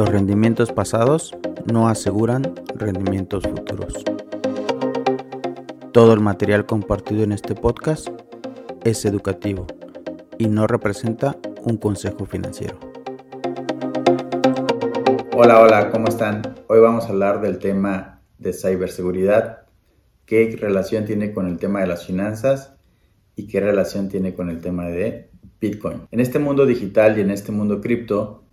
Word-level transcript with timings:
Los 0.00 0.08
rendimientos 0.08 0.72
pasados 0.72 1.36
no 1.70 1.86
aseguran 1.86 2.54
rendimientos 2.74 3.44
futuros. 3.44 4.02
Todo 5.92 6.14
el 6.14 6.20
material 6.20 6.64
compartido 6.64 7.22
en 7.22 7.32
este 7.32 7.54
podcast 7.54 8.08
es 8.82 9.04
educativo 9.04 9.66
y 10.38 10.48
no 10.48 10.66
representa 10.66 11.36
un 11.64 11.76
consejo 11.76 12.24
financiero. 12.24 12.80
Hola, 15.34 15.60
hola, 15.60 15.90
¿cómo 15.90 16.08
están? 16.08 16.54
Hoy 16.68 16.80
vamos 16.80 17.04
a 17.04 17.08
hablar 17.10 17.42
del 17.42 17.58
tema 17.58 18.22
de 18.38 18.54
ciberseguridad, 18.54 19.66
qué 20.24 20.56
relación 20.58 21.04
tiene 21.04 21.34
con 21.34 21.46
el 21.46 21.58
tema 21.58 21.82
de 21.82 21.88
las 21.88 22.06
finanzas 22.06 22.72
y 23.36 23.48
qué 23.48 23.60
relación 23.60 24.08
tiene 24.08 24.32
con 24.32 24.48
el 24.48 24.62
tema 24.62 24.86
de 24.86 25.28
Bitcoin. 25.60 26.08
En 26.10 26.20
este 26.20 26.38
mundo 26.38 26.64
digital 26.64 27.18
y 27.18 27.20
en 27.20 27.30
este 27.30 27.52
mundo 27.52 27.82
cripto, 27.82 28.44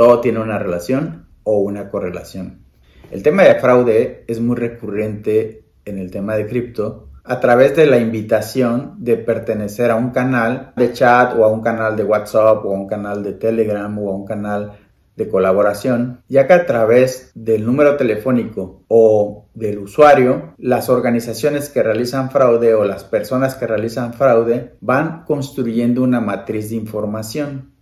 todo 0.00 0.22
tiene 0.22 0.40
una 0.40 0.58
relación 0.58 1.26
o 1.42 1.58
una 1.58 1.90
correlación. 1.90 2.64
El 3.10 3.22
tema 3.22 3.42
de 3.42 3.56
fraude 3.56 4.24
es 4.28 4.40
muy 4.40 4.56
recurrente 4.56 5.66
en 5.84 5.98
el 5.98 6.10
tema 6.10 6.36
de 6.36 6.46
cripto 6.46 7.10
a 7.22 7.38
través 7.38 7.76
de 7.76 7.84
la 7.84 7.98
invitación 7.98 8.94
de 8.96 9.18
pertenecer 9.18 9.90
a 9.90 9.96
un 9.96 10.08
canal 10.08 10.72
de 10.74 10.94
chat 10.94 11.36
o 11.38 11.44
a 11.44 11.48
un 11.48 11.60
canal 11.60 11.96
de 11.96 12.04
WhatsApp 12.04 12.64
o 12.64 12.74
a 12.74 12.80
un 12.80 12.86
canal 12.86 13.22
de 13.22 13.34
Telegram 13.34 13.98
o 13.98 14.08
a 14.10 14.16
un 14.16 14.24
canal 14.24 14.72
de 15.16 15.28
colaboración, 15.28 16.22
ya 16.30 16.46
que 16.46 16.54
a 16.54 16.64
través 16.64 17.30
del 17.34 17.66
número 17.66 17.98
telefónico 17.98 18.84
o 18.88 19.48
del 19.52 19.80
usuario, 19.80 20.54
las 20.56 20.88
organizaciones 20.88 21.68
que 21.68 21.82
realizan 21.82 22.30
fraude 22.30 22.72
o 22.72 22.86
las 22.86 23.04
personas 23.04 23.54
que 23.54 23.66
realizan 23.66 24.14
fraude 24.14 24.76
van 24.80 25.24
construyendo 25.26 26.02
una 26.02 26.22
matriz 26.22 26.70
de 26.70 26.76
información 26.76 27.79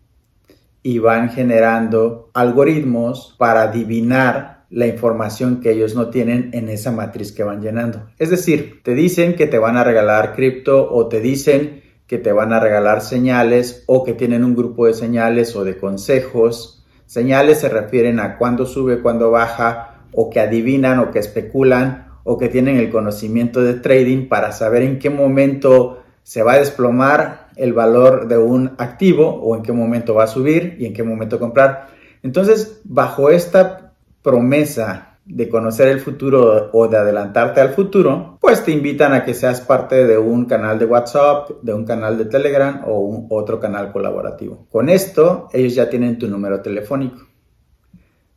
y 0.88 1.00
van 1.00 1.28
generando 1.28 2.30
algoritmos 2.32 3.34
para 3.36 3.64
adivinar 3.64 4.64
la 4.70 4.86
información 4.86 5.60
que 5.60 5.72
ellos 5.72 5.94
no 5.94 6.08
tienen 6.08 6.48
en 6.54 6.70
esa 6.70 6.92
matriz 6.92 7.30
que 7.30 7.44
van 7.44 7.60
llenando. 7.60 8.08
Es 8.18 8.30
decir, 8.30 8.80
te 8.82 8.94
dicen 8.94 9.36
que 9.36 9.46
te 9.46 9.58
van 9.58 9.76
a 9.76 9.84
regalar 9.84 10.32
cripto 10.32 10.90
o 10.90 11.06
te 11.06 11.20
dicen 11.20 11.82
que 12.06 12.16
te 12.16 12.32
van 12.32 12.54
a 12.54 12.60
regalar 12.60 13.02
señales 13.02 13.84
o 13.84 14.02
que 14.02 14.14
tienen 14.14 14.42
un 14.42 14.56
grupo 14.56 14.86
de 14.86 14.94
señales 14.94 15.54
o 15.56 15.62
de 15.62 15.76
consejos. 15.76 16.86
Señales 17.04 17.58
se 17.58 17.68
refieren 17.68 18.18
a 18.18 18.38
cuándo 18.38 18.64
sube, 18.64 19.02
cuándo 19.02 19.30
baja 19.30 20.06
o 20.14 20.30
que 20.30 20.40
adivinan 20.40 21.00
o 21.00 21.10
que 21.10 21.18
especulan 21.18 22.14
o 22.24 22.38
que 22.38 22.48
tienen 22.48 22.78
el 22.78 22.88
conocimiento 22.88 23.62
de 23.62 23.74
trading 23.74 24.26
para 24.26 24.52
saber 24.52 24.80
en 24.80 24.98
qué 24.98 25.10
momento 25.10 26.02
se 26.22 26.42
va 26.42 26.54
a 26.54 26.58
desplomar 26.58 27.47
el 27.58 27.72
valor 27.72 28.28
de 28.28 28.38
un 28.38 28.72
activo 28.78 29.28
o 29.28 29.56
en 29.56 29.62
qué 29.62 29.72
momento 29.72 30.14
va 30.14 30.24
a 30.24 30.28
subir 30.28 30.76
y 30.78 30.86
en 30.86 30.94
qué 30.94 31.02
momento 31.02 31.38
comprar. 31.38 31.88
Entonces, 32.22 32.80
bajo 32.84 33.30
esta 33.30 33.92
promesa 34.22 35.18
de 35.24 35.48
conocer 35.48 35.88
el 35.88 36.00
futuro 36.00 36.70
o 36.72 36.88
de 36.88 36.96
adelantarte 36.96 37.60
al 37.60 37.70
futuro, 37.70 38.38
pues 38.40 38.64
te 38.64 38.72
invitan 38.72 39.12
a 39.12 39.24
que 39.24 39.34
seas 39.34 39.60
parte 39.60 40.06
de 40.06 40.16
un 40.16 40.46
canal 40.46 40.78
de 40.78 40.86
WhatsApp, 40.86 41.50
de 41.62 41.74
un 41.74 41.84
canal 41.84 42.16
de 42.16 42.24
Telegram 42.24 42.82
o 42.86 43.00
un 43.00 43.26
otro 43.28 43.60
canal 43.60 43.92
colaborativo. 43.92 44.66
Con 44.70 44.88
esto, 44.88 45.48
ellos 45.52 45.74
ya 45.74 45.90
tienen 45.90 46.18
tu 46.18 46.28
número 46.28 46.62
telefónico. 46.62 47.26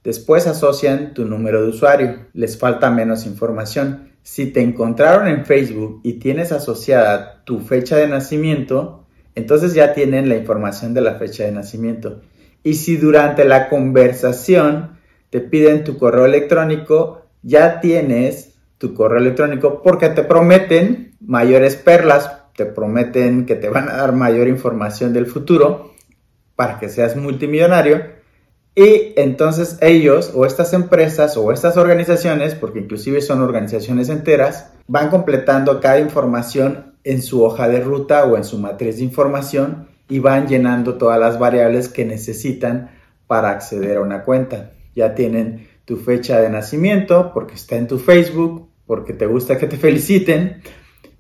Después 0.04 0.48
asocian 0.48 1.14
tu 1.14 1.26
número 1.26 1.62
de 1.62 1.70
usuario. 1.70 2.26
Les 2.34 2.58
falta 2.58 2.90
menos 2.90 3.26
información. 3.26 4.10
Si 4.24 4.48
te 4.48 4.62
encontraron 4.62 5.28
en 5.28 5.46
Facebook 5.46 6.02
y 6.04 6.14
tienes 6.14 6.52
asociada 6.52 7.44
tu 7.46 7.60
fecha 7.60 7.98
de 7.98 8.08
nacimiento, 8.08 9.01
entonces 9.36 9.74
ya 9.74 9.94
tienen 9.94 10.30
la 10.30 10.36
información 10.36 10.94
de 10.94 11.02
la 11.02 11.16
fecha 11.16 11.44
de 11.46 11.52
nacimiento. 11.52 12.22
Y 12.64 12.76
si 12.76 12.98
durante 12.98 13.46
la 13.46 13.70
conversación 13.70 14.98
te 15.30 15.40
piden 15.40 15.84
tu 15.84 15.98
correo 15.98 16.26
electrónico, 16.26 17.26
ya 17.42 17.80
tienes 17.80 18.54
tu 18.78 18.94
correo 18.94 19.20
electrónico 19.20 19.82
porque 19.82 20.10
te 20.10 20.24
prometen 20.24 21.16
mayores 21.22 21.76
perlas, 21.76 22.32
te 22.56 22.66
prometen 22.66 23.46
que 23.46 23.56
te 23.56 23.70
van 23.70 23.90
a 23.90 23.98
dar 23.98 24.12
mayor 24.12 24.48
información 24.48 25.14
del 25.14 25.26
futuro 25.26 25.94
para 26.56 26.80
que 26.80 26.90
seas 26.90 27.16
multimillonario. 27.16 28.22
Y 28.76 29.14
entonces 29.18 29.78
ellos 29.82 30.32
o 30.34 30.46
estas 30.46 30.74
empresas 30.74 31.36
o 31.36 31.52
estas 31.52 31.78
organizaciones, 31.78 32.56
porque 32.56 32.80
inclusive 32.80 33.22
son 33.22 33.42
organizaciones 33.42 34.10
enteras, 34.10 34.72
van 34.88 35.10
completando 35.10 35.80
cada 35.82 36.00
información 36.00 36.91
en 37.04 37.22
su 37.22 37.44
hoja 37.44 37.68
de 37.68 37.80
ruta 37.82 38.26
o 38.26 38.38
en 38.38 38.44
su 38.44 38.58
matriz 38.58 38.98
de 38.98 39.04
información 39.04 39.88
y 40.10 40.20
van 40.20 40.48
llenando 40.48 40.98
todas 40.98 41.20
las 41.20 41.40
variables 41.40 41.90
que 41.90 42.06
necesitan 42.06 42.92
para 43.28 43.50
acceder 43.50 43.98
a 43.98 44.02
una 44.02 44.24
cuenta. 44.24 44.74
Ya 44.96 45.16
tienen 45.16 45.68
tu 45.86 45.98
fecha 45.98 46.42
de 46.42 46.50
nacimiento 46.50 47.32
porque 47.34 47.56
está 47.56 47.78
en 47.78 47.88
tu 47.88 47.98
Facebook, 47.98 48.70
porque 48.86 49.14
te 49.14 49.26
gusta 49.26 49.58
que 49.58 49.68
te 49.68 49.78
feliciten, 49.78 50.62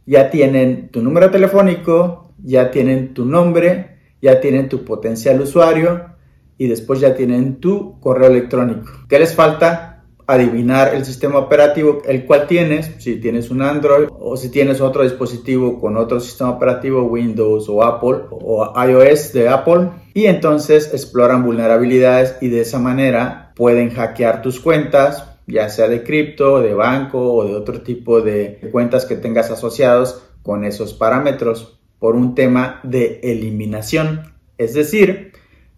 ya 0.05 0.29
tienen 0.29 0.89
tu 0.89 1.01
número 1.01 1.31
telefónico, 1.31 2.33
ya 2.43 2.69
tienen 2.69 3.13
tu 3.13 3.25
nombre, 3.25 3.97
ya 4.21 4.39
tienen 4.39 4.67
tu 4.67 4.83
potencial 4.83 5.39
usuario 5.41 6.05
y 6.57 6.67
después 6.67 6.99
ya 6.99 7.15
tienen 7.15 7.59
tu 7.59 7.99
correo 7.99 8.29
electrónico. 8.29 8.91
¿Qué 9.07 9.17
les 9.17 9.33
falta? 9.33 9.90
Adivinar 10.27 10.93
el 10.93 11.05
sistema 11.05 11.39
operativo 11.39 12.01
el 12.05 12.25
cual 12.25 12.47
tienes, 12.47 12.91
si 12.99 13.17
tienes 13.17 13.49
un 13.49 13.61
Android 13.61 14.07
o 14.19 14.37
si 14.37 14.49
tienes 14.49 14.81
otro 14.81 15.03
dispositivo 15.03 15.79
con 15.79 15.97
otro 15.97 16.19
sistema 16.19 16.51
operativo 16.51 17.03
Windows 17.03 17.67
o 17.69 17.83
Apple 17.83 18.25
o 18.31 18.73
iOS 18.87 19.33
de 19.33 19.49
Apple 19.49 19.89
y 20.13 20.25
entonces 20.25 20.93
exploran 20.93 21.43
vulnerabilidades 21.43 22.35
y 22.41 22.49
de 22.49 22.61
esa 22.61 22.79
manera 22.79 23.53
pueden 23.55 23.89
hackear 23.89 24.41
tus 24.41 24.59
cuentas 24.59 25.27
ya 25.47 25.69
sea 25.69 25.87
de 25.87 26.03
cripto, 26.03 26.61
de 26.61 26.73
banco 26.73 27.33
o 27.33 27.45
de 27.45 27.55
otro 27.55 27.81
tipo 27.81 28.21
de 28.21 28.69
cuentas 28.71 29.05
que 29.05 29.15
tengas 29.15 29.51
asociados 29.51 30.23
con 30.43 30.63
esos 30.63 30.93
parámetros 30.93 31.79
por 31.99 32.15
un 32.15 32.33
tema 32.35 32.79
de 32.83 33.19
eliminación. 33.23 34.33
Es 34.57 34.73
decir, 34.73 35.33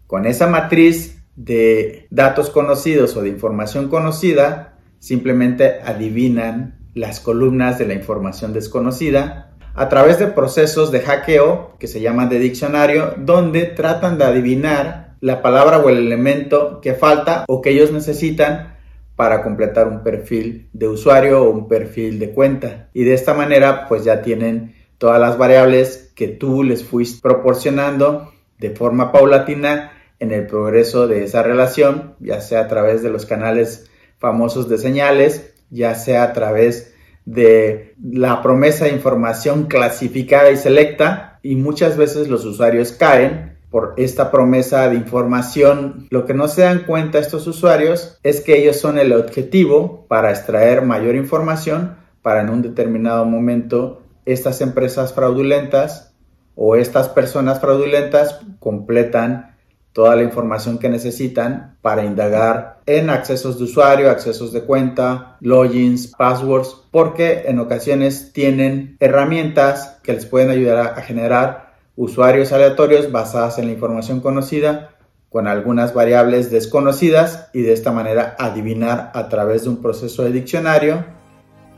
con 0.06 0.26
esa 0.26 0.46
matriz 0.46 1.13
de 1.36 2.06
datos 2.10 2.50
conocidos 2.50 3.16
o 3.16 3.22
de 3.22 3.28
información 3.28 3.88
conocida, 3.88 4.78
simplemente 4.98 5.80
adivinan 5.84 6.78
las 6.94 7.20
columnas 7.20 7.78
de 7.78 7.86
la 7.86 7.94
información 7.94 8.52
desconocida 8.52 9.50
a 9.74 9.88
través 9.88 10.18
de 10.18 10.28
procesos 10.28 10.92
de 10.92 11.00
hackeo 11.00 11.72
que 11.78 11.88
se 11.88 12.00
llaman 12.00 12.28
de 12.28 12.38
diccionario, 12.38 13.14
donde 13.18 13.64
tratan 13.64 14.18
de 14.18 14.24
adivinar 14.24 15.16
la 15.20 15.42
palabra 15.42 15.78
o 15.78 15.88
el 15.88 15.98
elemento 15.98 16.80
que 16.80 16.94
falta 16.94 17.44
o 17.48 17.60
que 17.60 17.70
ellos 17.70 17.90
necesitan 17.90 18.74
para 19.16 19.42
completar 19.42 19.88
un 19.88 20.02
perfil 20.02 20.68
de 20.72 20.88
usuario 20.88 21.42
o 21.42 21.50
un 21.50 21.68
perfil 21.68 22.18
de 22.18 22.30
cuenta. 22.30 22.88
Y 22.92 23.04
de 23.04 23.14
esta 23.14 23.34
manera 23.34 23.86
pues 23.88 24.04
ya 24.04 24.22
tienen 24.22 24.74
todas 24.98 25.20
las 25.20 25.36
variables 25.38 26.12
que 26.14 26.28
tú 26.28 26.62
les 26.62 26.84
fuiste 26.84 27.20
proporcionando 27.20 28.32
de 28.58 28.70
forma 28.70 29.12
paulatina 29.12 29.92
en 30.24 30.32
el 30.32 30.46
progreso 30.46 31.06
de 31.06 31.24
esa 31.24 31.42
relación, 31.42 32.14
ya 32.18 32.40
sea 32.40 32.60
a 32.60 32.68
través 32.68 33.02
de 33.02 33.10
los 33.10 33.26
canales 33.26 33.90
famosos 34.18 34.68
de 34.68 34.78
señales, 34.78 35.54
ya 35.70 35.94
sea 35.94 36.24
a 36.24 36.32
través 36.32 36.94
de 37.26 37.94
la 38.02 38.42
promesa 38.42 38.86
de 38.86 38.92
información 38.92 39.66
clasificada 39.66 40.50
y 40.50 40.56
selecta, 40.56 41.38
y 41.42 41.56
muchas 41.56 41.96
veces 41.96 42.28
los 42.28 42.44
usuarios 42.44 42.92
caen 42.92 43.58
por 43.70 43.94
esta 43.96 44.30
promesa 44.30 44.88
de 44.88 44.96
información. 44.96 46.06
Lo 46.10 46.26
que 46.26 46.32
no 46.32 46.48
se 46.48 46.62
dan 46.62 46.84
cuenta 46.84 47.18
estos 47.18 47.46
usuarios 47.46 48.18
es 48.22 48.40
que 48.40 48.56
ellos 48.56 48.76
son 48.76 48.98
el 48.98 49.12
objetivo 49.12 50.06
para 50.08 50.30
extraer 50.30 50.82
mayor 50.82 51.16
información 51.16 51.96
para 52.22 52.40
en 52.40 52.48
un 52.48 52.62
determinado 52.62 53.26
momento 53.26 54.02
estas 54.24 54.62
empresas 54.62 55.12
fraudulentas 55.12 56.14
o 56.54 56.76
estas 56.76 57.10
personas 57.10 57.60
fraudulentas 57.60 58.40
completan 58.58 59.53
toda 59.94 60.16
la 60.16 60.24
información 60.24 60.78
que 60.78 60.88
necesitan 60.88 61.76
para 61.80 62.04
indagar 62.04 62.80
en 62.84 63.10
accesos 63.10 63.58
de 63.58 63.64
usuario, 63.64 64.10
accesos 64.10 64.52
de 64.52 64.62
cuenta, 64.62 65.36
logins, 65.40 66.08
passwords, 66.08 66.76
porque 66.90 67.44
en 67.46 67.60
ocasiones 67.60 68.32
tienen 68.32 68.96
herramientas 68.98 70.00
que 70.02 70.12
les 70.12 70.26
pueden 70.26 70.50
ayudar 70.50 70.98
a, 70.98 71.02
generar 71.02 71.74
usuarios 71.94 72.52
aleatorios 72.52 73.12
basadas 73.12 73.58
en 73.58 73.66
la 73.66 73.72
información 73.72 74.20
conocida 74.20 74.90
con 75.30 75.46
algunas 75.46 75.94
variables 75.94 76.50
desconocidas 76.50 77.48
y 77.52 77.62
de 77.62 77.72
esta 77.72 77.92
manera 77.92 78.34
adivinar 78.40 79.12
a 79.14 79.28
través 79.28 79.62
de 79.62 79.68
un 79.70 79.80
proceso 79.80 80.24
de 80.24 80.32
diccionario 80.32 81.04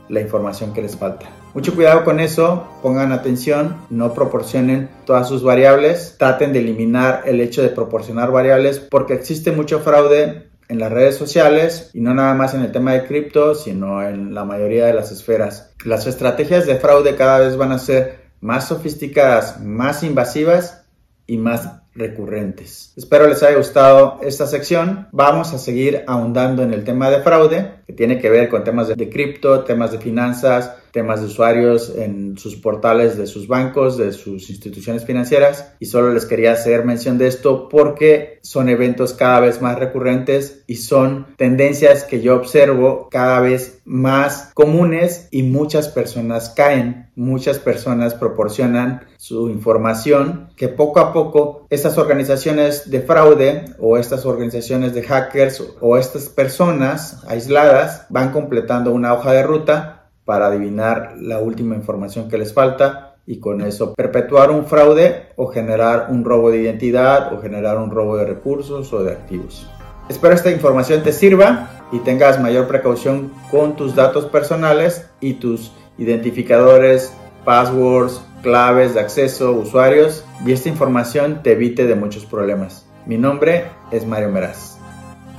la 0.09 0.21
información 0.21 0.73
que 0.73 0.81
les 0.81 0.95
falta. 0.95 1.27
Mucho 1.53 1.73
cuidado 1.73 2.03
con 2.03 2.19
eso, 2.19 2.67
pongan 2.81 3.11
atención, 3.11 3.77
no 3.89 4.13
proporcionen 4.13 4.89
todas 5.05 5.27
sus 5.27 5.43
variables, 5.43 6.15
traten 6.17 6.53
de 6.53 6.59
eliminar 6.59 7.23
el 7.25 7.41
hecho 7.41 7.61
de 7.61 7.69
proporcionar 7.69 8.31
variables 8.31 8.79
porque 8.79 9.13
existe 9.13 9.51
mucho 9.51 9.79
fraude 9.79 10.49
en 10.69 10.79
las 10.79 10.91
redes 10.91 11.15
sociales 11.15 11.89
y 11.93 12.01
no 12.01 12.13
nada 12.13 12.33
más 12.33 12.53
en 12.53 12.61
el 12.61 12.71
tema 12.71 12.93
de 12.93 13.05
cripto, 13.05 13.55
sino 13.55 14.03
en 14.03 14.33
la 14.33 14.43
mayoría 14.43 14.85
de 14.85 14.93
las 14.93 15.11
esferas. 15.11 15.73
Las 15.85 16.07
estrategias 16.07 16.65
de 16.65 16.75
fraude 16.75 17.15
cada 17.15 17.39
vez 17.39 17.57
van 17.57 17.71
a 17.71 17.79
ser 17.79 18.27
más 18.41 18.67
sofisticadas, 18.67 19.61
más 19.61 20.03
invasivas 20.03 20.85
y 21.25 21.37
más 21.37 21.81
recurrentes. 21.97 22.93
Espero 22.95 23.27
les 23.27 23.41
haya 23.43 23.57
gustado 23.57 24.19
esta 24.21 24.45
sección. 24.45 25.07
Vamos 25.11 25.53
a 25.53 25.57
seguir 25.57 26.03
ahondando 26.07 26.63
en 26.63 26.73
el 26.73 26.83
tema 26.83 27.09
de 27.09 27.21
fraude, 27.21 27.71
que 27.85 27.93
tiene 27.93 28.19
que 28.19 28.29
ver 28.29 28.49
con 28.49 28.63
temas 28.63 28.87
de, 28.87 29.09
cripto, 29.09 29.63
temas 29.63 29.91
de 29.91 29.99
finanzas, 29.99 30.73
temas 30.97 31.21
de 31.21 31.27
usuarios 31.27 31.93
en 31.95 32.39
sus 32.39 32.55
portales 32.55 33.19
de 33.19 33.27
sus 33.27 33.47
bancos, 33.47 33.99
de 33.99 34.13
sus 34.13 34.49
instituciones 34.49 35.05
financieras. 35.05 35.73
Y 35.79 35.85
solo 35.85 36.11
les 36.11 36.25
quería 36.25 36.53
hacer 36.53 36.85
mención 36.85 37.19
de 37.19 37.27
esto 37.27 37.69
porque 37.69 38.39
son 38.41 38.67
eventos 38.67 39.13
cada 39.13 39.41
vez 39.41 39.61
más 39.61 39.77
recurrentes 39.77 40.63
y 40.65 40.77
son 40.77 41.27
tendencias 41.37 42.03
que 42.03 42.19
yo 42.19 42.35
observo 42.35 43.09
cada 43.11 43.41
vez 43.41 43.79
más 43.85 44.49
comunes 44.55 45.27
y 45.29 45.43
muchas 45.43 45.87
personas 45.87 46.49
caen, 46.49 47.11
muchas 47.15 47.59
personas 47.59 48.15
proporcionan 48.15 49.01
su 49.17 49.49
información 49.49 50.49
que 50.55 50.67
poco 50.67 50.99
a 50.99 51.13
poco 51.13 51.67
estas 51.69 51.99
organizaciones 51.99 52.89
de 52.89 53.01
fraude 53.01 53.65
o 53.77 53.97
estas 53.97 54.25
organizaciones 54.25 54.95
de 54.95 55.03
hackers 55.03 55.63
o 55.79 55.95
estas 55.95 56.27
personas 56.27 57.23
aisladas 57.27 58.07
van 58.09 58.31
completando 58.31 58.91
una 58.91 59.13
hoja 59.13 59.31
de 59.31 59.43
ruta 59.43 59.96
para 60.27 60.47
adivinar 60.47 61.15
la 61.21 61.39
última 61.39 61.73
información 61.73 62.27
que 62.27 62.37
les 62.37 62.53
falta 62.53 63.15
y 63.25 63.39
con 63.39 63.61
eso 63.61 63.93
perpetuar 63.93 64.51
un 64.51 64.65
fraude 64.65 65.29
o 65.37 65.47
generar 65.47 66.07
un 66.09 66.25
robo 66.25 66.51
de 66.51 66.59
identidad 66.59 67.33
o 67.33 67.41
generar 67.41 67.77
un 67.77 67.89
robo 67.89 68.17
de 68.17 68.25
recursos 68.25 68.91
o 68.91 69.03
de 69.05 69.13
activos. 69.13 69.69
Espero 70.09 70.35
esta 70.35 70.51
información 70.51 71.01
te 71.01 71.13
sirva 71.13 71.69
y 71.93 71.99
tengas 71.99 72.41
mayor 72.41 72.67
precaución 72.67 73.31
con 73.49 73.77
tus 73.77 73.95
datos 73.95 74.25
personales 74.25 75.09
y 75.21 75.35
tus 75.35 75.71
identificadores, 75.97 77.13
passwords, 77.45 78.21
claves 78.43 78.95
de 78.95 78.99
acceso, 78.99 79.53
usuarios 79.53 80.25
y 80.45 80.51
esta 80.51 80.67
información 80.67 81.41
te 81.41 81.53
evite 81.53 81.85
de 81.85 81.95
muchos 81.95 82.25
problemas. 82.25 82.85
Mi 83.05 83.17
nombre 83.17 83.63
es 83.91 84.05
Mario 84.05 84.27
Meraz. 84.27 84.77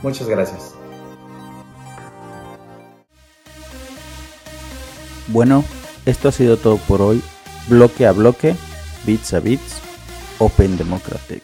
Muchas 0.02 0.28
gracias. 0.28 0.78
Bueno, 5.28 5.64
esto 6.06 6.28
ha 6.28 6.32
sido 6.32 6.56
todo 6.56 6.76
por 6.76 7.02
hoy. 7.02 7.22
Bloque 7.68 8.06
a 8.06 8.12
bloque, 8.12 8.56
bits 9.04 9.34
a 9.34 9.40
bits, 9.40 9.74
Open 10.38 10.76
Democratic. 10.76 11.42